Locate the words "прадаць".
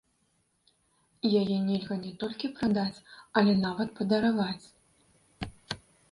2.59-3.03